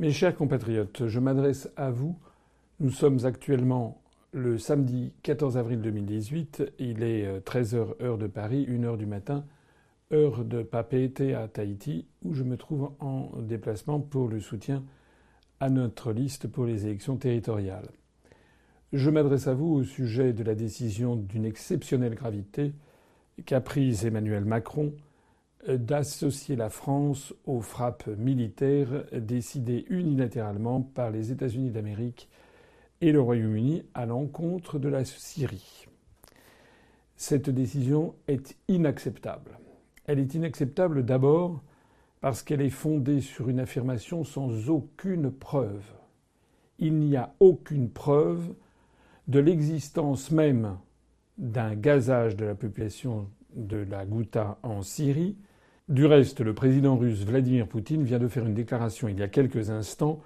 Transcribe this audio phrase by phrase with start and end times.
[0.00, 2.16] Mes chers compatriotes, je m'adresse à vous.
[2.80, 4.00] Nous sommes actuellement
[4.32, 6.72] le samedi 14 avril 2018.
[6.78, 9.44] Il est 13h euh, heure de Paris, 1h du matin,
[10.10, 14.84] heure de Papeete à Tahiti, où je me trouve en déplacement pour le soutien
[15.60, 17.90] à notre liste pour les élections territoriales.
[18.94, 22.72] Je m'adresse à vous au sujet de la décision d'une exceptionnelle gravité
[23.44, 24.94] qu'a prise Emmanuel Macron
[25.68, 32.28] d'associer la France aux frappes militaires décidées unilatéralement par les États-Unis d'Amérique
[33.00, 35.86] et le Royaume-Uni à l'encontre de la Syrie.
[37.16, 39.58] Cette décision est inacceptable.
[40.06, 41.62] Elle est inacceptable d'abord
[42.20, 45.84] parce qu'elle est fondée sur une affirmation sans aucune preuve.
[46.78, 48.54] Il n'y a aucune preuve
[49.28, 50.78] de l'existence même
[51.38, 55.36] d'un gazage de la population de la Ghouta en Syrie
[55.90, 59.28] du reste, le président russe Vladimir Poutine vient de faire une déclaration il y a
[59.28, 60.20] quelques instants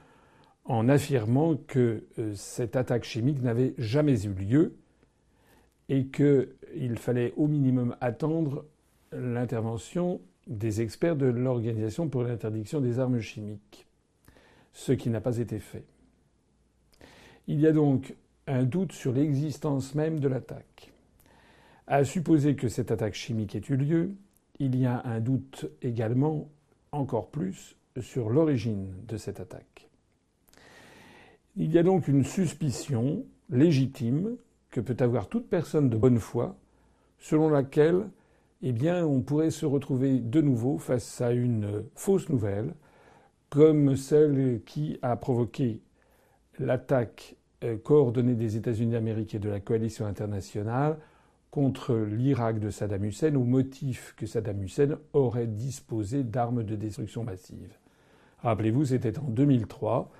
[0.66, 4.76] en affirmant que euh, cette attaque chimique n'avait jamais eu lieu
[5.88, 8.66] et qu'il fallait au minimum attendre
[9.10, 13.86] l'intervention des experts de l'Organisation pour l'interdiction des armes chimiques,
[14.74, 15.84] ce qui n'a pas été fait.
[17.46, 18.14] Il y a donc
[18.46, 20.92] un doute sur l'existence même de l'attaque.
[21.86, 24.14] À supposer que cette attaque chimique ait eu lieu,
[24.58, 26.48] il y a un doute également,
[26.92, 29.88] encore plus, sur l'origine de cette attaque.
[31.56, 34.36] Il y a donc une suspicion légitime
[34.70, 36.56] que peut avoir toute personne de bonne foi,
[37.18, 38.08] selon laquelle
[38.66, 42.74] eh bien, on pourrait se retrouver de nouveau face à une fausse nouvelle,
[43.50, 45.82] comme celle qui a provoqué
[46.58, 50.98] l'attaque euh, coordonnée des États-Unis d'Amérique et de la coalition internationale
[51.54, 57.22] contre l'Irak de Saddam Hussein au motif que Saddam Hussein aurait disposé d'armes de destruction
[57.22, 57.78] massive.
[58.42, 60.10] Rappelez-vous, c'était en 2003.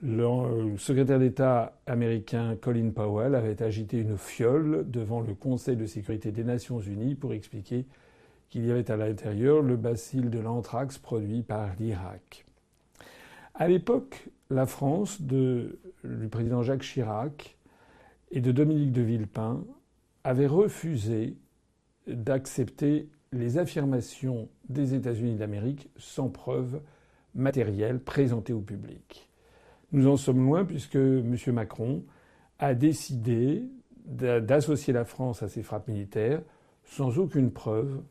[0.00, 6.30] Le secrétaire d'État américain Colin Powell avait agité une fiole devant le Conseil de sécurité
[6.30, 7.84] des Nations Unies pour expliquer
[8.48, 12.46] qu'il y avait à l'intérieur le bacille de l'anthrax produit par l'Irak.
[13.54, 15.66] À l'époque, la France du
[16.30, 17.56] président Jacques Chirac
[18.30, 19.64] et de Dominique de Villepin
[20.28, 21.38] avait refusé
[22.06, 26.82] d'accepter les affirmations des États-Unis d'Amérique sans preuve
[27.34, 29.30] matérielle présentée au public.
[29.92, 31.34] Nous en sommes loin puisque M.
[31.46, 32.04] Macron
[32.58, 33.70] a décidé
[34.04, 36.42] d'associer la France à ces frappes militaires
[36.84, 38.02] sans aucune preuve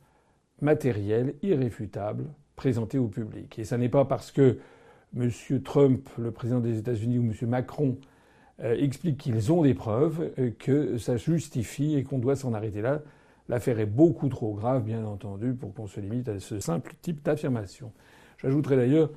[0.60, 2.26] matérielle, irréfutable,
[2.56, 3.60] présentée au public.
[3.60, 4.58] Et ce n'est pas parce que
[5.16, 5.30] M.
[5.64, 7.48] Trump, le président des États-Unis, ou M.
[7.48, 8.00] Macron
[8.64, 12.82] euh, explique qu'ils ont des preuves, euh, que ça justifie et qu'on doit s'en arrêter
[12.82, 13.02] là.
[13.50, 17.24] L'affaire est beaucoup trop grave, bien entendu, pour qu'on se limite à ce simple type
[17.24, 17.92] d'affirmation.
[18.42, 19.10] J'ajouterai d'ailleurs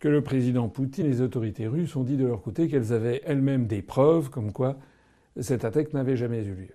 [0.00, 3.22] que le président Poutine et les autorités russes ont dit de leur côté qu'elles avaient
[3.24, 4.76] elles-mêmes des preuves comme quoi
[5.40, 6.74] cette attaque n'avait jamais eu lieu.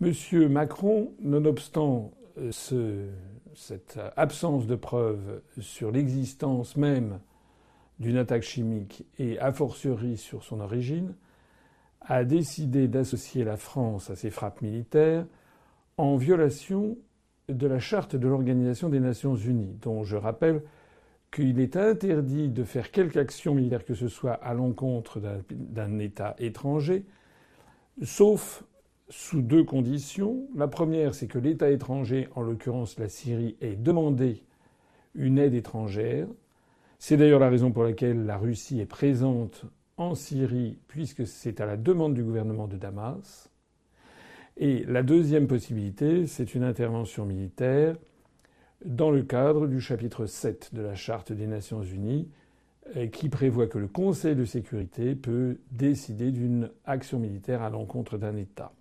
[0.00, 3.10] Monsieur Macron, nonobstant euh,
[3.54, 7.20] cette absence de preuves sur l'existence même
[8.00, 11.14] d'une attaque chimique et a fortiori sur son origine,
[12.00, 15.26] a décidé d'associer la France à ces frappes militaires
[15.96, 16.98] en violation
[17.48, 20.62] de la charte de l'Organisation des Nations Unies, dont je rappelle
[21.30, 26.36] qu'il est interdit de faire quelque action militaire que ce soit à l'encontre d'un État
[26.38, 27.04] étranger,
[28.02, 28.64] sauf
[29.08, 30.46] sous deux conditions.
[30.54, 34.42] La première, c'est que l'État étranger, en l'occurrence la Syrie, ait demandé
[35.14, 36.26] une aide étrangère,
[36.98, 39.64] c'est d'ailleurs la raison pour laquelle la Russie est présente
[39.96, 43.50] en Syrie, puisque c'est à la demande du gouvernement de Damas.
[44.56, 47.96] Et la deuxième possibilité, c'est une intervention militaire
[48.84, 52.28] dans le cadre du chapitre 7 de la Charte des Nations Unies,
[52.96, 58.18] euh, qui prévoit que le Conseil de sécurité peut décider d'une action militaire à l'encontre
[58.18, 58.72] d'un État.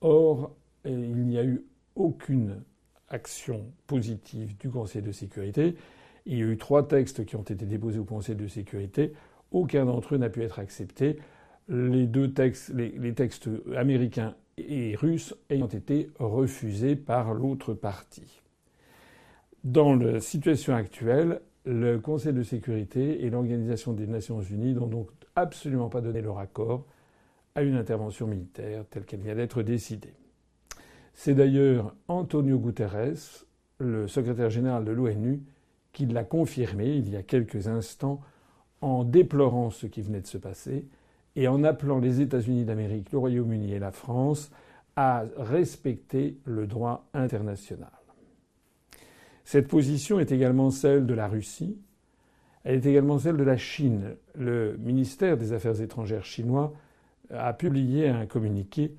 [0.00, 1.64] Or, euh, il n'y a eu
[1.94, 2.62] aucune
[3.08, 5.76] action positive du Conseil de sécurité.
[6.26, 9.12] Il y a eu trois textes qui ont été déposés au Conseil de sécurité.
[9.50, 11.18] Aucun d'entre eux n'a pu être accepté.
[11.68, 18.42] Les deux textes, les, textes américains et russes ayant été refusés par l'autre partie.
[19.64, 25.10] Dans la situation actuelle, le Conseil de sécurité et l'Organisation des Nations Unies n'ont donc
[25.36, 26.86] absolument pas donné leur accord
[27.54, 30.14] à une intervention militaire telle qu'elle vient d'être décidée.
[31.14, 33.44] C'est d'ailleurs Antonio Guterres,
[33.78, 35.42] le secrétaire général de l'ONU,
[35.92, 38.20] qui l'a confirmé il y a quelques instants
[38.80, 40.86] en déplorant ce qui venait de se passer
[41.36, 44.50] et en appelant les États-Unis d'Amérique, le Royaume-Uni et la France
[44.96, 47.90] à respecter le droit international.
[49.44, 51.78] Cette position est également celle de la Russie,
[52.64, 54.16] elle est également celle de la Chine.
[54.34, 56.74] Le ministère des Affaires étrangères chinois
[57.30, 58.94] a publié un communiqué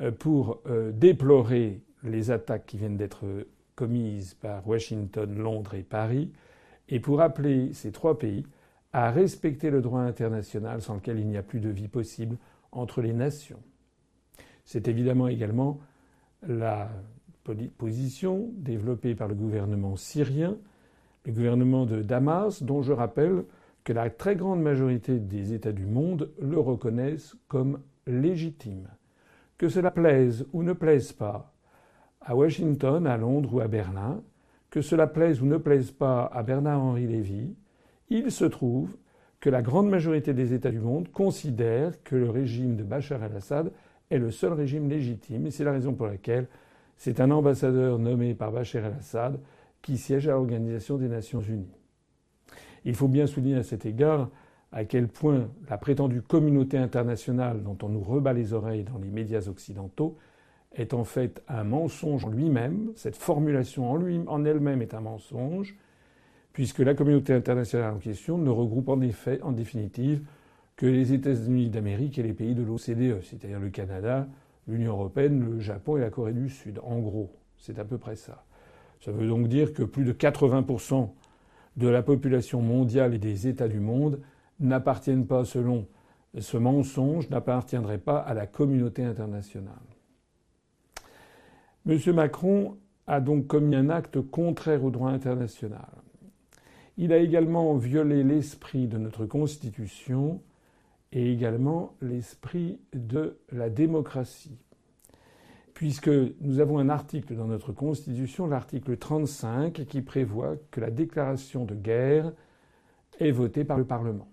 [0.00, 3.24] euh, pour euh, déplorer les attaques qui viennent d'être
[3.82, 6.30] commises par Washington, Londres et Paris,
[6.88, 8.46] et pour appeler ces trois pays
[8.92, 12.36] à respecter le droit international sans lequel il n'y a plus de vie possible
[12.70, 13.58] entre les nations.
[14.64, 15.80] C'est évidemment également
[16.46, 16.90] la
[17.76, 20.56] position développée par le gouvernement syrien,
[21.26, 23.44] le gouvernement de Damas, dont je rappelle
[23.82, 28.86] que la très grande majorité des États du monde le reconnaissent comme légitime.
[29.58, 31.51] Que cela plaise ou ne plaise pas
[32.24, 34.22] à Washington, à Londres ou à Berlin,
[34.70, 37.54] que cela plaise ou ne plaise pas à Bernard-Henri Lévy,
[38.08, 38.90] il se trouve
[39.40, 43.72] que la grande majorité des États du monde considèrent que le régime de Bachar el-Assad
[44.10, 46.46] est le seul régime légitime, et c'est la raison pour laquelle
[46.96, 49.40] c'est un ambassadeur nommé par Bachar el-Assad
[49.82, 51.76] qui siège à l'Organisation des Nations Unies.
[52.84, 54.30] Il faut bien souligner à cet égard
[54.70, 59.10] à quel point la prétendue communauté internationale dont on nous rebat les oreilles dans les
[59.10, 60.16] médias occidentaux
[60.74, 65.76] est en fait un mensonge en lui-même, cette formulation en, elle-même est un mensonge,
[66.52, 70.22] puisque la communauté internationale en question ne regroupe en effet, en définitive,
[70.76, 74.26] que les États-Unis d'Amérique et les pays de l'OCDE, c'est-à-dire le Canada,
[74.66, 76.80] l'Union européenne, le Japon et la Corée du Sud.
[76.82, 78.44] En gros, c'est à peu près ça.
[79.00, 81.10] Ça veut donc dire que plus de 80%
[81.76, 84.20] de la population mondiale et des États du monde
[84.60, 85.86] n'appartiennent pas, selon
[86.38, 89.91] ce mensonge, n'appartiendraient pas à la communauté internationale.
[91.84, 91.98] M.
[92.14, 92.76] Macron
[93.08, 95.88] a donc commis un acte contraire au droit international.
[96.96, 100.40] Il a également violé l'esprit de notre Constitution
[101.10, 104.58] et également l'esprit de la démocratie.
[105.74, 111.64] Puisque nous avons un article dans notre Constitution, l'article 35, qui prévoit que la déclaration
[111.64, 112.32] de guerre
[113.18, 114.28] est votée par le Parlement.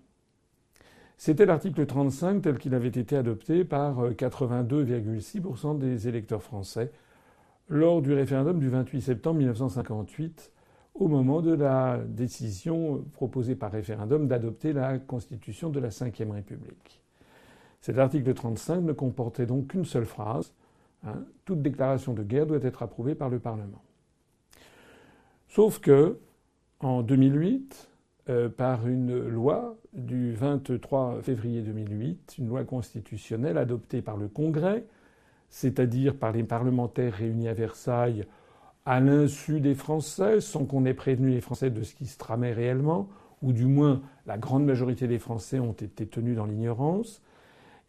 [1.16, 6.92] C'était l'article 35 tel qu'il avait été adopté par 82,6% des électeurs français
[7.70, 10.52] lors du référendum du 28 septembre 1958
[10.94, 17.00] au moment de la décision proposée par référendum d'adopter la constitution de la Ve République.
[17.80, 20.52] Cet article 35 ne comportait donc qu'une seule phrase
[21.04, 23.82] hein, toute déclaration de guerre doit être approuvée par le Parlement.
[25.48, 26.18] Sauf que,
[26.80, 27.88] en 2008,
[28.28, 34.84] euh, par une loi du 23 février 2008, une loi constitutionnelle adoptée par le Congrès,
[35.50, 38.24] c'est-à-dire par les parlementaires réunis à Versailles
[38.86, 42.52] à l'insu des Français, sans qu'on ait prévenu les Français de ce qui se tramait
[42.52, 43.08] réellement,
[43.42, 47.22] ou du moins la grande majorité des Français ont été tenus dans l'ignorance,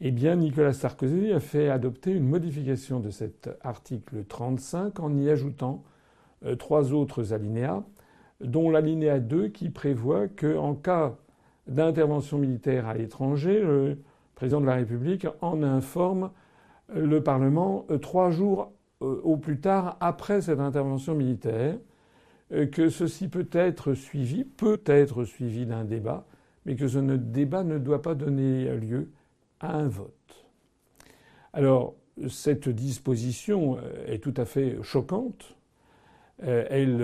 [0.01, 5.29] eh bien Nicolas Sarkozy a fait adopter une modification de cet article 35 en y
[5.29, 5.83] ajoutant
[6.45, 7.83] euh, trois autres alinéas,
[8.43, 11.15] dont l'alinéa 2 qui prévoit qu'en cas
[11.67, 13.99] d'intervention militaire à l'étranger, le
[14.33, 16.31] président de la République en informe
[16.93, 18.71] le Parlement euh, trois jours
[19.01, 21.77] euh, au plus tard après cette intervention militaire,
[22.51, 26.25] euh, que ceci peut être suivi, peut être suivi d'un débat,
[26.65, 29.09] mais que ce débat ne doit pas donner lieu
[29.59, 30.45] à un vote.
[31.53, 31.95] Alors,
[32.29, 35.55] cette disposition est tout à fait choquante.
[36.39, 37.03] Elle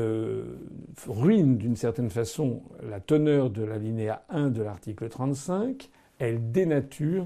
[1.07, 5.89] ruine d'une certaine façon la teneur de l'alinéa 1 de l'article 35.
[6.19, 7.25] Elle dénature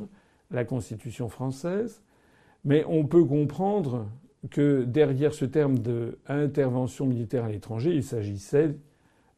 [0.52, 2.02] la Constitution française.
[2.64, 4.08] Mais on peut comprendre
[4.50, 8.76] que derrière ce terme d'intervention militaire à l'étranger, il s'agissait,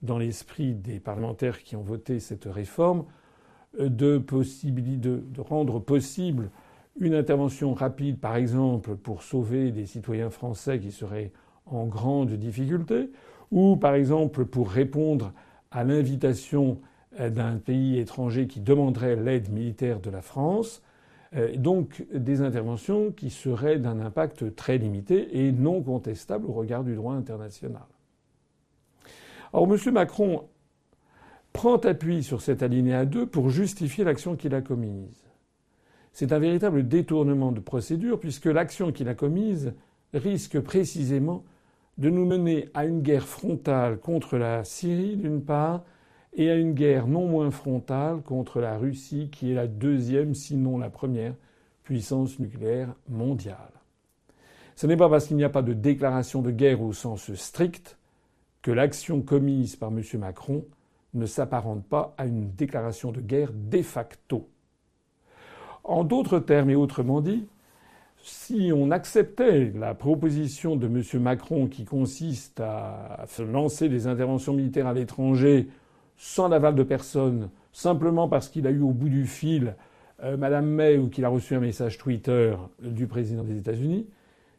[0.01, 3.05] dans l'esprit des parlementaires qui ont voté cette réforme,
[3.79, 6.49] de, de rendre possible
[6.99, 11.31] une intervention rapide, par exemple, pour sauver des citoyens français qui seraient
[11.65, 13.09] en grande difficulté,
[13.51, 15.31] ou par exemple pour répondre
[15.71, 16.79] à l'invitation
[17.19, 20.92] d'un pays étranger qui demanderait l'aide militaire de la France, euh,
[21.57, 26.95] donc des interventions qui seraient d'un impact très limité et non contestable au regard du
[26.95, 27.85] droit international.
[29.51, 29.93] Or, M.
[29.93, 30.47] Macron
[31.53, 35.23] prend appui sur cet alinéa 2 pour justifier l'action qu'il a commise.
[36.11, 39.73] C'est un véritable détournement de procédure puisque l'action qu'il a commise
[40.13, 41.43] risque précisément
[41.97, 45.83] de nous mener à une guerre frontale contre la Syrie d'une part
[46.35, 50.77] et à une guerre non moins frontale contre la Russie, qui est la deuxième, sinon
[50.77, 51.35] la première,
[51.83, 53.71] puissance nucléaire mondiale.
[54.75, 57.97] Ce n'est pas parce qu'il n'y a pas de déclaration de guerre au sens strict
[58.61, 60.01] que l'action commise par M.
[60.19, 60.65] Macron
[61.13, 64.49] ne s'apparente pas à une déclaration de guerre de facto.
[65.83, 67.45] En d'autres termes et autrement dit,
[68.23, 71.21] si on acceptait la proposition de M.
[71.21, 75.67] Macron qui consiste à lancer des interventions militaires à l'étranger
[76.17, 79.75] sans l'aval de personne, simplement parce qu'il a eu au bout du fil
[80.23, 84.07] euh, Madame May ou qu'il a reçu un message Twitter du président des États-Unis,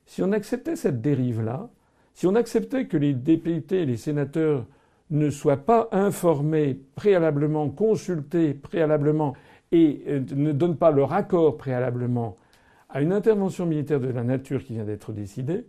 [0.06, 1.68] si on acceptait cette dérive-là,
[2.12, 4.66] si on acceptait que les députés et les sénateurs
[5.10, 9.34] ne soient pas informés préalablement, consultés préalablement
[9.72, 12.36] et euh, ne donnent pas leur accord préalablement
[12.94, 15.66] à une intervention militaire de la nature qui vient d'être décidée,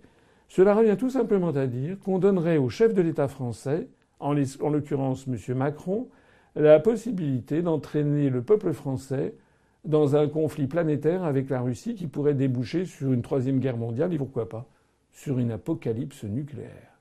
[0.47, 3.87] cela revient tout simplement à dire qu'on donnerait au chef de l'État français,
[4.19, 5.57] en l'occurrence M.
[5.57, 6.07] Macron,
[6.55, 9.35] la possibilité d'entraîner le peuple français
[9.83, 14.13] dans un conflit planétaire avec la Russie qui pourrait déboucher sur une troisième guerre mondiale
[14.13, 14.65] et pourquoi pas
[15.11, 16.95] sur une apocalypse nucléaire.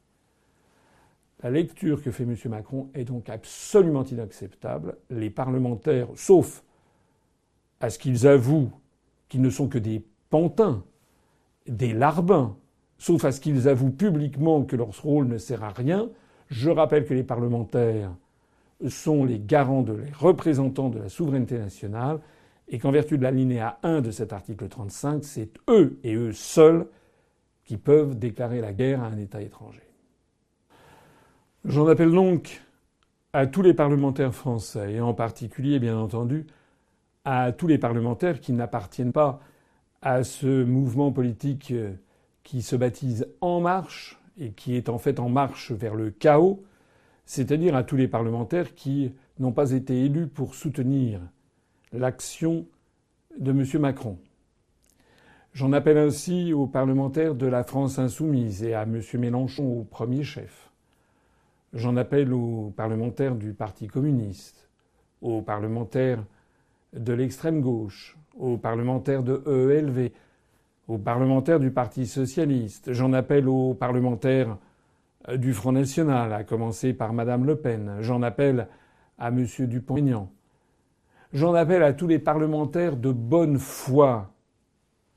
[1.43, 2.37] La lecture que fait M.
[2.47, 4.97] Macron est donc absolument inacceptable.
[5.11, 6.65] Les parlementaires, sauf
[7.81, 8.71] à ce qu'ils avouent
[9.29, 10.85] qu'ils ne sont que des pantins,
[11.67, 12.57] des larbins,
[12.99, 16.09] sauf à ce qu'ils avouent publiquement que leur rôle ne sert à rien,
[16.51, 18.11] je rappelle que les parlementaires
[18.89, 22.21] sont les garants, de, les représentants de la souveraineté nationale
[22.69, 26.87] et qu'en vertu de l'alinéa 1 de cet article 35, c'est eux et eux seuls
[27.65, 29.83] qui peuvent déclarer la guerre à un État étranger.
[31.65, 32.63] J'en appelle donc
[33.33, 36.47] à tous les parlementaires français, et en particulier, bien entendu,
[37.25, 39.41] à tous les parlementaires qui n'appartiennent pas
[40.03, 41.73] à ce mouvement politique
[42.43, 46.63] qui se baptise En Marche et qui est en fait en marche vers le chaos,
[47.27, 51.21] c'est-à-dire à tous les parlementaires qui n'ont pas été élus pour soutenir
[51.93, 52.67] l'action
[53.39, 53.65] de M.
[53.81, 54.19] Macron.
[55.53, 59.01] J'en appelle ainsi aux parlementaires de la France insoumise et à M.
[59.15, 60.71] Mélenchon au premier chef.
[61.73, 64.69] J'en appelle aux parlementaires du Parti communiste,
[65.21, 66.25] aux parlementaires
[66.93, 70.11] de l'extrême gauche, aux parlementaires de EELV,
[70.89, 72.93] aux parlementaires du Parti socialiste.
[72.93, 74.59] J'en appelle aux parlementaires
[75.35, 77.97] du Front national, à commencer par Mme Le Pen.
[78.01, 78.69] J'en appelle
[79.19, 79.47] à M.
[79.61, 80.31] Dupont-Aignan.
[81.33, 84.35] J'en appelle à tous les parlementaires de bonne foi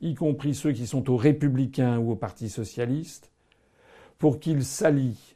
[0.02, 3.32] y compris ceux qui sont aux républicains ou au Parti socialiste,
[4.18, 5.36] pour qu'ils s'allient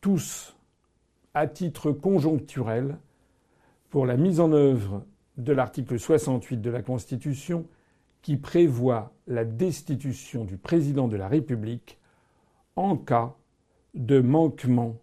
[0.00, 0.56] tous
[1.34, 2.96] à titre conjoncturel
[3.90, 5.04] pour la mise en œuvre
[5.36, 7.66] de l'article 68 de la Constitution
[8.24, 11.98] qui prévoit la destitution du président de la République
[12.74, 13.34] en cas
[13.92, 14.96] de manquement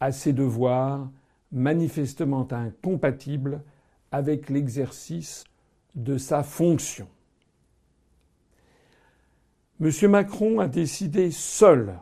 [0.00, 1.10] à ses devoirs
[1.52, 3.62] manifestement incompatibles
[4.10, 5.44] avec l'exercice
[5.96, 7.06] de sa fonction.
[9.78, 9.90] M.
[10.10, 11.98] Macron a décidé seul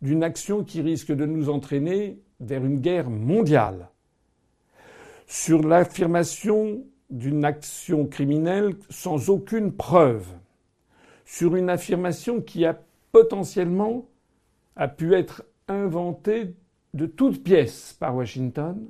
[0.00, 3.90] d'une action qui risque de nous entraîner vers une guerre mondiale.
[5.26, 10.26] Sur l'affirmation d'une action criminelle sans aucune preuve.
[11.24, 12.78] Sur une affirmation qui a
[13.12, 14.06] potentiellement
[14.96, 16.54] pu être inventée
[16.94, 18.86] de toutes pièces par Washington,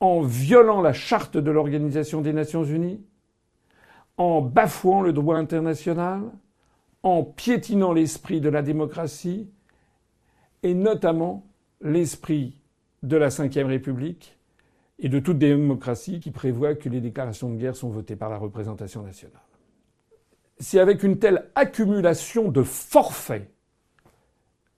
[0.00, 3.00] en violant la charte de l'Organisation des Nations Unies,
[4.16, 6.22] en bafouant le droit international,
[7.02, 9.48] en piétinant l'esprit de la démocratie
[10.62, 11.46] et notamment
[11.80, 12.58] l'esprit
[13.02, 14.38] de la Ve République
[14.98, 18.36] et de toute démocratie qui prévoit que les déclarations de guerre sont votées par la
[18.36, 19.40] représentation nationale.
[20.60, 23.50] Si avec une telle accumulation de forfaits,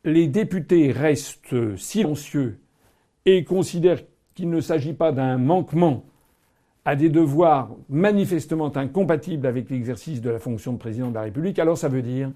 [0.04, 2.61] les députés restent silencieux
[3.26, 4.02] et considèrent
[4.35, 6.04] qu'il ne s'agit pas d'un manquement
[6.85, 11.58] à des devoirs manifestement incompatibles avec l'exercice de la fonction de président de la République,
[11.58, 12.30] alors ça veut dire,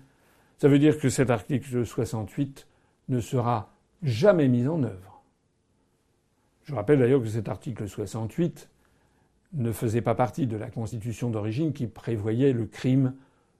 [0.58, 2.66] ça veut dire que cet article 68
[3.08, 3.72] ne sera
[4.02, 5.09] jamais mis en œuvre.
[6.64, 8.68] Je rappelle d'ailleurs que cet article 68
[9.54, 13.14] ne faisait pas partie de la Constitution d'origine qui prévoyait le crime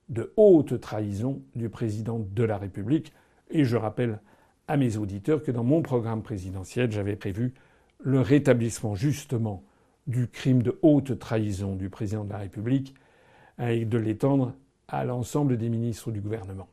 [0.08, 3.12] de haute trahison du président de la République.
[3.50, 4.20] Et je rappelle
[4.68, 7.54] à mes auditeurs que dans mon programme présidentiel, j'avais prévu
[7.98, 9.64] le rétablissement justement
[10.06, 12.94] du crime de haute trahison du président de la République
[13.58, 14.54] et de l'étendre
[14.88, 16.68] à l'ensemble des ministres du gouvernement.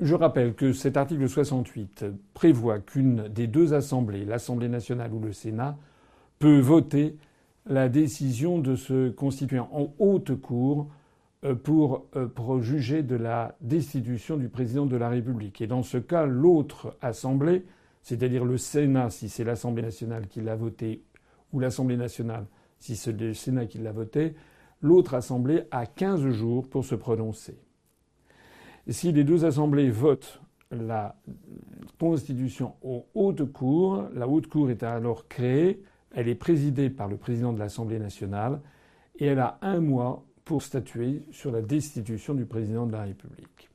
[0.00, 5.32] Je rappelle que cet article 68 prévoit qu'une des deux assemblées, l'Assemblée nationale ou le
[5.32, 5.78] Sénat,
[6.40, 7.16] peut voter
[7.66, 10.88] la décision de se constituer en haute cour
[11.44, 15.60] euh, pour, euh, pour, juger de la destitution du président de la République.
[15.60, 17.64] Et dans ce cas, l'autre assemblée,
[18.02, 21.04] c'est-à-dire le Sénat, si c'est l'Assemblée nationale qui l'a voté,
[21.52, 22.46] ou l'Assemblée nationale,
[22.80, 24.34] si c'est le Sénat qui l'a voté,
[24.82, 27.56] l'autre Assemblée a 15 jours pour se prononcer.
[28.92, 31.16] Si les deux assemblées votent la
[31.98, 35.82] Constitution en haute cour, la haute cour est alors créée,
[36.14, 38.60] elle est présidée par le président de l'Assemblée nationale
[39.18, 43.70] et elle a un mois pour statuer sur la destitution du président de la République.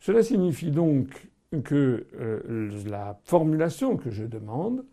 [0.00, 1.28] Cela signifie donc
[1.64, 4.84] que euh, la formulation que je demande,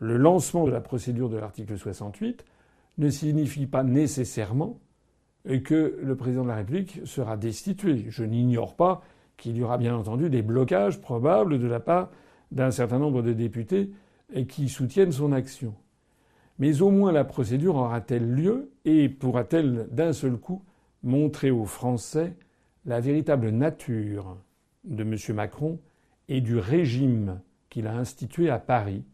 [0.00, 2.44] le lancement de la procédure de l'article 68,
[2.98, 4.78] ne signifie pas nécessairement
[5.44, 8.06] que le président de la République sera destitué.
[8.08, 9.02] Je n'ignore pas
[9.36, 12.10] qu'il y aura bien entendu des blocages probables de la part
[12.50, 13.90] d'un certain nombre de députés
[14.48, 15.74] qui soutiennent son action.
[16.58, 20.62] Mais au moins la procédure aura-t-elle lieu et pourra-t-elle d'un seul coup
[21.02, 22.36] montrer aux Français
[22.84, 24.36] la véritable nature
[24.84, 25.16] de M.
[25.34, 25.78] Macron
[26.28, 29.04] et du régime qu'il a institué à Paris,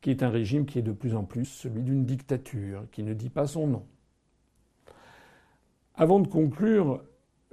[0.00, 3.14] qui est un régime qui est de plus en plus celui d'une dictature, qui ne
[3.14, 3.86] dit pas son nom.
[5.94, 7.02] Avant de conclure,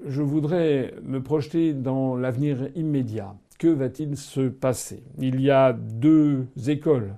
[0.06, 3.36] je voudrais me projeter dans l'avenir immédiat.
[3.58, 5.04] Que va-t-il se passer?
[5.18, 7.16] Il y a deux écoles.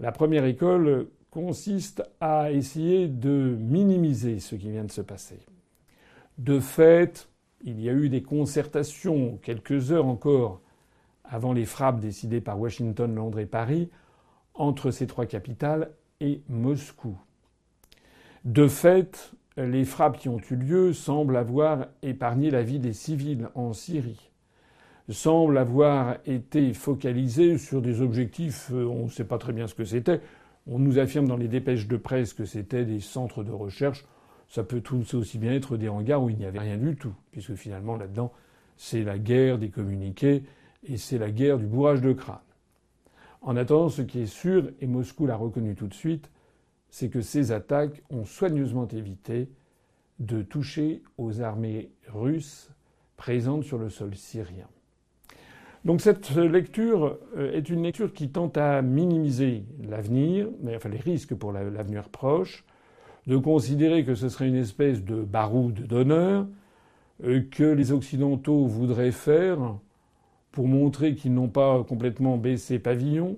[0.00, 5.38] La première école consiste à essayer de minimiser ce qui vient de se passer.
[6.38, 7.28] De fait,
[7.62, 10.60] il y a eu des concertations quelques heures encore
[11.22, 13.88] avant les frappes décidées par Washington, Londres et Paris
[14.54, 17.16] entre ces trois capitales et Moscou.
[18.44, 23.48] De fait, les frappes qui ont eu lieu semblent avoir épargné la vie des civils
[23.54, 24.30] en Syrie,
[25.08, 29.74] semblent avoir été focalisées sur des objectifs, euh, on ne sait pas très bien ce
[29.74, 30.20] que c'était.
[30.66, 34.06] On nous affirme dans les dépêches de presse que c'était des centres de recherche.
[34.48, 37.14] Ça peut tout aussi bien être des hangars où il n'y avait rien du tout,
[37.32, 38.32] puisque finalement là-dedans,
[38.76, 40.42] c'est la guerre des communiqués
[40.86, 42.38] et c'est la guerre du bourrage de crâne.
[43.42, 46.30] En attendant, ce qui est sûr, et Moscou l'a reconnu tout de suite,
[46.94, 49.48] c'est que ces attaques ont soigneusement évité
[50.20, 52.70] de toucher aux armées russes
[53.16, 54.68] présentes sur le sol syrien.
[55.84, 61.34] Donc cette lecture euh, est une lecture qui tente à minimiser l'avenir, enfin les risques
[61.34, 62.64] pour l'avenir proche,
[63.26, 66.46] de considérer que ce serait une espèce de baroude d'honneur
[67.24, 69.58] euh, que les Occidentaux voudraient faire
[70.52, 73.36] pour montrer qu'ils n'ont pas complètement baissé pavillon,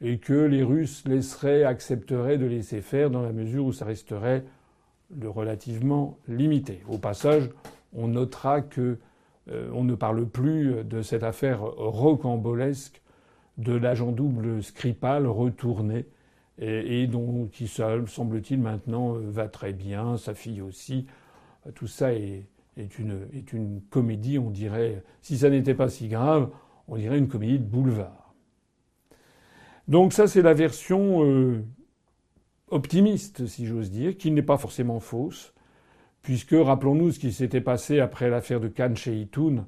[0.00, 4.44] et que les Russes laisseraient, accepteraient de laisser faire dans la mesure où ça resterait
[5.22, 6.82] relativement limité.
[6.88, 7.50] Au passage,
[7.92, 8.98] on notera que
[9.50, 13.00] euh, on ne parle plus de cette affaire rocambolesque
[13.56, 16.06] de l'agent double Skripal retourné
[16.60, 21.06] et, dont qui semble-t-il maintenant euh, va très bien, sa fille aussi.
[21.74, 22.44] Tout ça est,
[22.98, 26.50] une comédie, on dirait, si ça n'était pas si grave,
[26.86, 28.17] on dirait une comédie de boulevard.
[29.88, 31.64] Donc ça, c'est la version euh,
[32.68, 35.54] optimiste, si j'ose dire, qui n'est pas forcément fausse,
[36.20, 39.64] puisque rappelons-nous ce qui s'était passé après l'affaire de Khan Sheitoun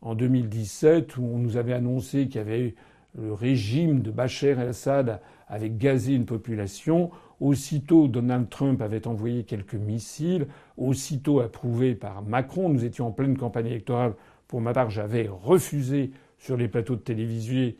[0.00, 2.74] en 2017, où on nous avait annoncé qu'il y avait
[3.14, 7.10] le régime de Bachar el-Assad avait gazé une population.
[7.40, 10.46] Aussitôt, Donald Trump avait envoyé quelques missiles.
[10.76, 12.68] Aussitôt approuvé par Macron.
[12.68, 14.14] Nous étions en pleine campagne électorale.
[14.46, 17.72] Pour ma part, j'avais refusé sur les plateaux de télévision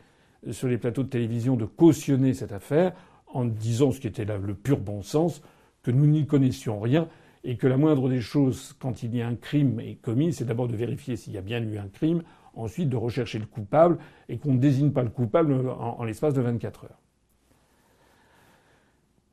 [0.51, 2.93] sur les plateaux de télévision de cautionner cette affaire
[3.27, 5.43] en disant ce qui était là, le pur bon sens,
[5.83, 7.09] que nous n'y connaissions rien
[7.45, 10.45] et que la moindre des choses quand il y a un crime est commis, c'est
[10.45, 12.23] d'abord de vérifier s'il y a bien eu un crime,
[12.55, 13.99] ensuite de rechercher le coupable
[14.29, 17.01] et qu'on ne désigne pas le coupable en, en l'espace de 24 heures.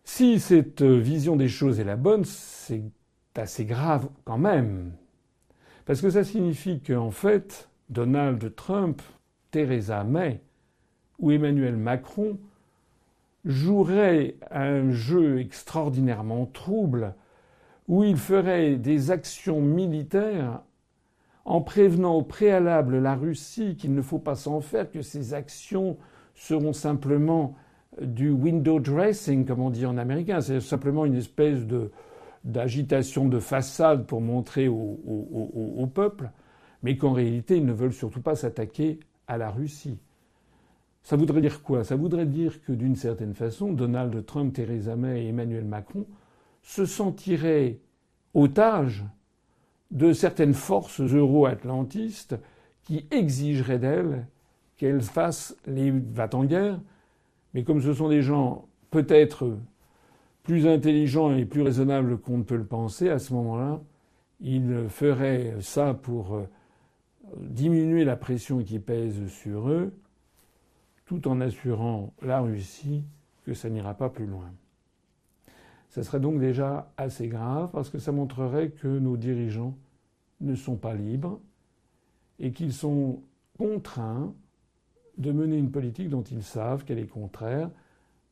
[0.04, 2.84] Si cette vision des choses est la bonne, c'est
[3.36, 4.94] assez grave quand même.
[5.86, 9.02] Parce que ça signifie qu'en fait, Donald Trump,
[9.52, 10.42] Theresa May,
[11.20, 12.38] où Emmanuel Macron
[13.46, 17.14] jouerait un jeu extraordinairement trouble,
[17.88, 20.62] où il ferait des actions militaires
[21.46, 25.98] en prévenant au préalable la Russie qu'il ne faut pas s'en faire, que ces actions
[26.34, 27.56] seront simplement
[28.02, 31.60] du window dressing, comme on dit en américain, c'est simplement une espèce
[32.44, 35.00] d'agitation de façade pour montrer au,
[35.78, 36.32] au peuple,
[36.84, 40.00] mais qu'en réalité ils ne veulent surtout pas s'attaquer à la Russie.
[41.06, 41.84] Ça voudrait dire quoi?
[41.84, 46.08] Ça voudrait dire que d'une certaine façon, Donald Trump, Theresa May et Emmanuel Macron
[46.64, 47.78] se sentiraient
[48.34, 49.06] otages
[49.92, 52.36] de certaines forces euro-atlantistes
[52.82, 54.26] qui exigeraient d'elles
[54.78, 56.82] qu'elles fassent les va en guerre.
[57.54, 59.60] Mais comme ce sont des gens peut-être
[60.42, 63.80] plus intelligents et plus raisonnables qu'on ne peut le penser, à ce moment-là,
[64.42, 66.42] ils feraient ça pour
[67.38, 69.94] diminuer la pression qui pèse sur eux
[71.06, 73.04] tout en assurant la Russie
[73.46, 74.52] que ça n'ira pas plus loin.
[75.90, 79.78] Ça serait donc déjà assez grave parce que ça montrerait que nos dirigeants
[80.42, 81.40] ne sont pas libres
[82.40, 83.22] et qu'ils sont
[83.58, 84.34] contraints
[85.18, 87.70] de mener une politique dont ils savent qu'elle est contraire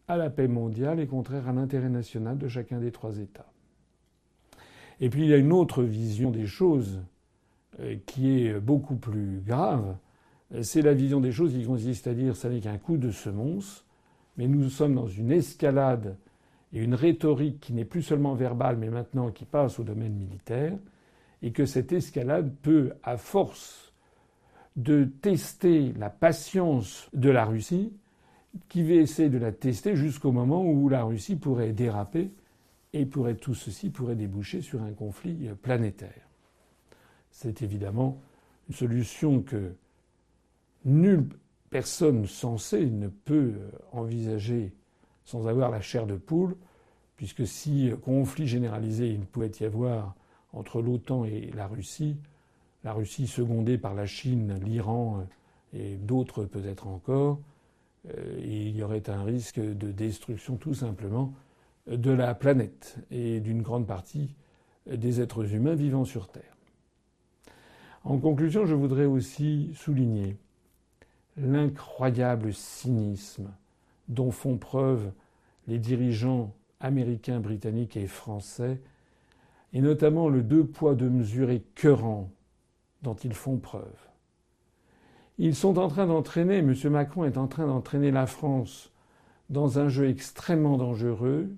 [0.07, 3.51] à la paix mondiale et contraire à l'intérêt national de chacun des trois États.
[4.99, 7.01] Et puis il y a une autre vision des choses
[7.79, 9.95] euh, qui est beaucoup plus grave.
[10.61, 13.85] C'est la vision des choses qui consiste à dire ça n'est qu'un coup de semonce,
[14.37, 16.15] mais nous sommes dans une escalade
[16.73, 20.77] et une rhétorique qui n'est plus seulement verbale, mais maintenant qui passe au domaine militaire,
[21.41, 23.93] et que cette escalade peut, à force
[24.75, 27.93] de tester la patience de la Russie,
[28.69, 32.31] qui va essayer de la tester jusqu'au moment où la Russie pourrait déraper
[32.93, 36.27] et pourrait, tout ceci pourrait déboucher sur un conflit planétaire.
[37.31, 38.21] C'est évidemment
[38.69, 39.73] une solution que
[40.85, 41.27] nulle
[41.69, 43.53] personne sensée ne peut
[43.91, 44.73] envisager
[45.25, 46.55] sans avoir la chair de poule,
[47.15, 50.15] puisque si conflit généralisé il pouvait y avoir
[50.51, 52.17] entre l'OTAN et la Russie,
[52.83, 55.25] la Russie secondée par la Chine, l'Iran
[55.73, 57.39] et d'autres peut-être encore,
[58.09, 61.33] euh, il y aurait un risque de destruction tout simplement
[61.87, 64.35] de la planète et d'une grande partie
[64.85, 66.55] des êtres humains vivant sur Terre.
[68.03, 70.37] En conclusion, je voudrais aussi souligner
[71.37, 73.51] l'incroyable cynisme
[74.07, 75.11] dont font preuve
[75.67, 78.79] les dirigeants américains, britanniques et français,
[79.71, 82.29] et notamment le deux poids deux mesures écœurant
[83.01, 83.95] dont ils font preuve.
[85.39, 86.75] Ils sont en train d'entraîner, M.
[86.91, 88.91] Macron est en train d'entraîner la France
[89.49, 91.49] dans un jeu extrêmement dangereux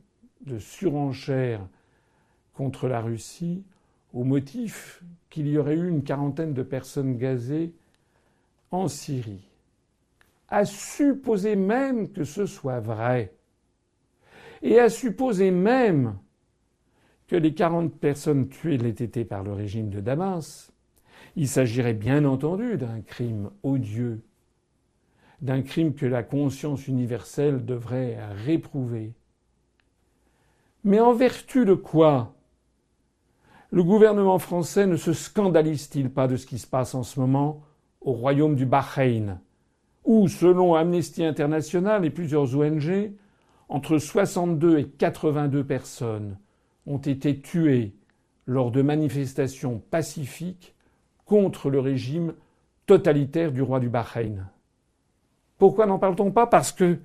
[0.45, 1.61] de surenchère
[2.53, 3.63] contre la Russie
[4.13, 7.73] au motif qu'il y aurait eu une quarantaine de personnes gazées
[8.71, 9.49] en Syrie.
[10.49, 13.33] À supposer même que ce soit vrai,
[14.61, 16.17] et à supposer même
[17.27, 20.71] que les 40 personnes tuées l'aient été par le régime de Damas,
[21.35, 24.23] il s'agirait bien entendu d'un crime odieux,
[25.41, 29.13] d'un crime que la conscience universelle devrait réprouver.
[30.83, 32.35] Mais en vertu de quoi
[33.71, 37.63] le gouvernement français ne se scandalise-t-il pas de ce qui se passe en ce moment
[37.99, 39.41] au royaume du Bahreïn,
[40.05, 43.11] où, selon Amnesty International et plusieurs ONG,
[43.67, 46.37] entre 62 et 82 personnes
[46.85, 47.93] ont été tuées
[48.45, 50.75] lors de manifestations pacifiques
[51.25, 52.33] contre le régime
[52.85, 54.47] totalitaire du roi du Bahreïn.
[55.57, 56.45] Pourquoi n'en parle-t-on pas?
[56.45, 56.99] Parce que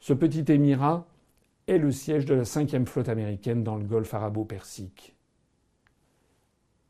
[0.00, 1.06] ce petit émirat
[1.66, 5.14] est le siège de la cinquième flotte américaine dans le golfe arabo-persique.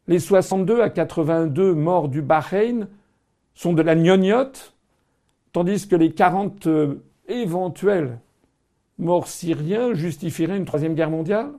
[0.09, 2.89] Les 62 à 82 morts du Bahreïn
[3.55, 4.76] sont de la gnognotte,
[5.57, 8.21] tandis que les 40 euh, éventuels
[8.99, 11.51] morts syriens justifieraient une troisième guerre mondiale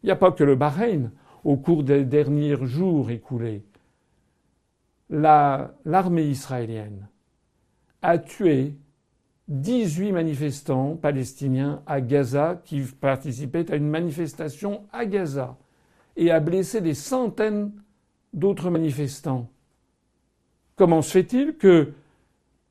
[0.00, 1.10] Il n'y a pas que le Bahreïn.
[1.42, 3.64] Au cours des derniers jours écoulés,
[5.08, 7.08] l'armée israélienne
[8.02, 8.76] a tué
[9.48, 15.58] 18 manifestants palestiniens à Gaza qui participaient à une manifestation à Gaza
[16.14, 17.72] et a blessé des centaines
[18.32, 19.50] d'autres manifestants.
[20.80, 21.92] Comment se fait-il que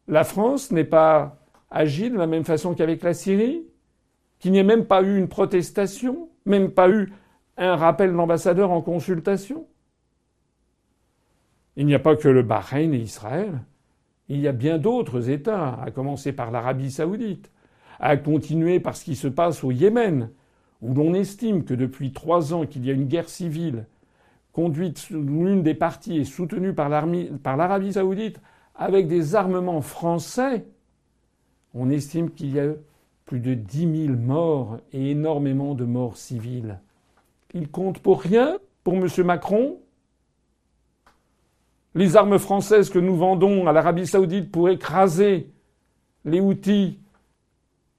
[0.08, 1.38] la France n'ait pas
[1.70, 3.68] agi de la même façon qu'avec la Syrie
[4.40, 7.14] Qu'il n'y ait même pas eu une protestation Même pas eu
[7.56, 9.68] un rappel d'ambassadeur en consultation?
[11.76, 13.62] Il n'y a pas que le Bahreïn et Israël.
[14.28, 17.52] Il y a bien d'autres États, à commencer par l'Arabie saoudite,
[18.00, 20.32] à continuer par ce qui se passe au Yémen,
[20.82, 23.86] où l'on estime que depuis trois ans qu'il y a une guerre civile
[24.54, 28.40] conduite, l'une des parties est soutenue par l'Arabie saoudite
[28.76, 30.66] avec des armements français,
[31.74, 32.74] on estime qu'il y a
[33.26, 36.80] plus de dix mille morts et énormément de morts civiles.
[37.54, 39.08] Il compte pour rien pour M.
[39.26, 39.78] Macron
[41.94, 45.52] Les armes françaises que nous vendons à l'Arabie saoudite pour écraser
[46.26, 47.00] les outils,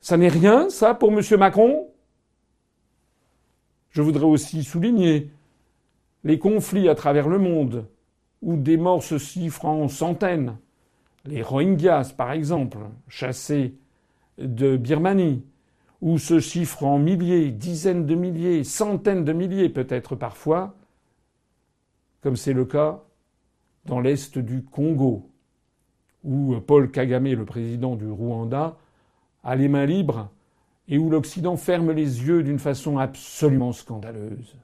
[0.00, 1.20] ça n'est rien, ça, pour M.
[1.38, 1.88] Macron?
[3.90, 5.30] Je voudrais aussi souligner
[6.24, 7.86] les conflits à travers le monde,
[8.42, 10.56] où des morts se chiffrent en centaines,
[11.24, 12.78] les Rohingyas, par exemple,
[13.08, 13.74] chassés
[14.38, 15.44] de Birmanie,
[16.00, 20.74] où se chiffrent en milliers, dizaines de milliers, centaines de milliers peut-être parfois,
[22.22, 23.02] comme c'est le cas
[23.84, 25.28] dans l'est du Congo,
[26.24, 28.76] où Paul Kagame, le président du Rwanda,
[29.42, 30.30] a les mains libres
[30.88, 34.56] et où l'Occident ferme les yeux d'une façon absolument scandaleuse.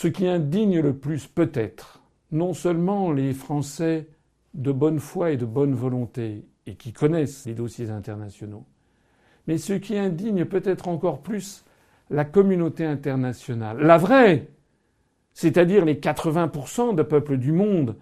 [0.00, 4.08] Ce qui indigne le plus peut-être, non seulement les Français
[4.54, 8.64] de bonne foi et de bonne volonté, et qui connaissent les dossiers internationaux,
[9.46, 11.66] mais ce qui indigne peut-être encore plus
[12.08, 14.48] la communauté internationale, la vraie,
[15.34, 17.94] c'est-à-dire les 80% de peuples du monde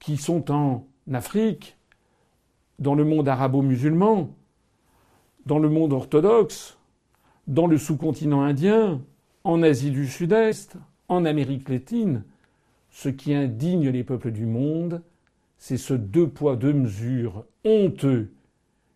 [0.00, 1.78] qui sont en Afrique,
[2.80, 4.28] dans le monde arabo-musulman,
[5.46, 6.76] dans le monde orthodoxe,
[7.46, 9.02] dans le sous-continent indien,
[9.44, 10.76] en Asie du Sud-Est,
[11.08, 12.24] en Amérique latine,
[12.90, 15.02] ce qui indigne les peuples du monde,
[15.58, 18.32] c'est ce deux poids deux mesures honteux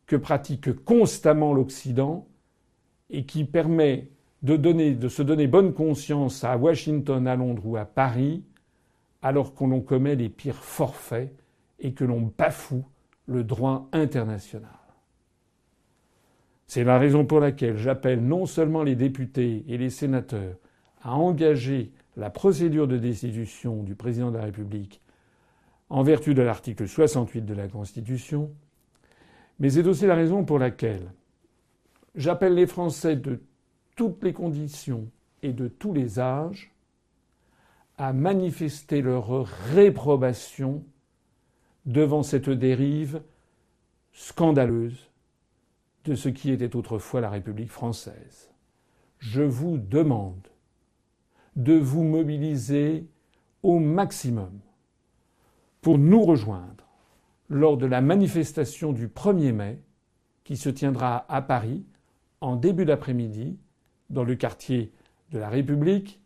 [0.06, 2.26] que pratique constamment l'Occident
[3.10, 4.08] et qui permet
[4.42, 8.44] de, se donner bonne conscience à Washington, à Londres ou à Paris,
[9.22, 11.32] alors qu'on commet les pires forfaits
[11.80, 12.84] et que l'on bafoue
[13.26, 14.70] le droit international.
[16.66, 20.56] C'est la raison pour laquelle j'appelle non seulement les députés et les sénateurs
[21.02, 25.00] à engager la procédure de destitution du président de la République
[25.88, 28.50] en vertu de l'article 68 de la Constitution,
[29.60, 31.12] mais c'est aussi la raison pour laquelle
[32.16, 33.40] j'appelle les Français de
[33.96, 35.08] toutes les conditions
[35.42, 36.74] et de tous les âges
[37.96, 40.84] à manifester leur réprobation
[41.86, 43.22] devant cette dérive
[44.12, 45.10] scandaleuse
[46.04, 48.50] de ce qui était autrefois la République française.
[49.18, 50.48] Je vous demande
[51.58, 53.04] de vous mobiliser
[53.64, 54.52] au maximum
[55.82, 56.86] pour nous rejoindre
[57.50, 59.82] lors de la manifestation du 1er mai
[60.44, 61.84] qui se tiendra à Paris
[62.40, 63.58] en début d'après-midi
[64.08, 64.92] dans le quartier
[65.32, 66.20] de la République.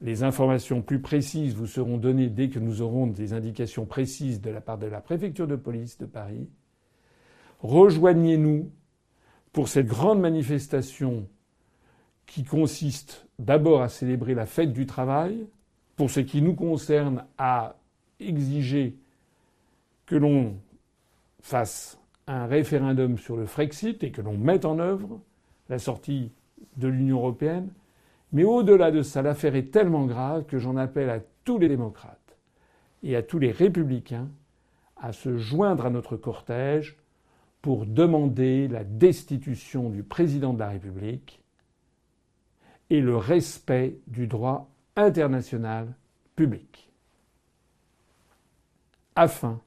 [0.00, 4.50] Les informations plus précises vous seront données dès que nous aurons des indications précises de
[4.50, 6.48] la part de la préfecture de police de Paris.
[7.60, 8.70] Rejoignez-nous
[9.52, 11.26] pour cette grande manifestation
[12.26, 15.46] qui consiste d'abord à célébrer la fête du travail,
[15.96, 17.76] pour ce qui nous concerne à
[18.20, 18.96] exiger
[20.04, 20.56] que l'on
[21.40, 25.20] fasse un référendum sur le Frexit et que l'on mette en œuvre
[25.68, 26.30] la sortie
[26.76, 27.70] de l'Union européenne.
[28.32, 32.36] Mais au-delà de ça, l'affaire est tellement grave que j'en appelle à tous les démocrates
[33.02, 34.28] et à tous les républicains
[34.96, 36.96] à se joindre à notre cortège
[37.62, 41.40] pour demander la destitution du président de la République
[42.90, 45.94] et le respect du droit international
[46.34, 46.90] public,
[49.14, 49.60] afin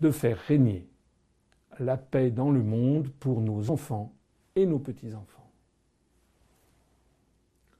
[0.00, 0.88] de faire régner
[1.78, 4.14] la paix dans le monde pour nos enfants
[4.54, 5.50] et nos petits-enfants.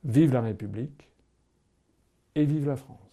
[0.05, 1.11] Vive la République
[2.35, 3.06] et vive la France.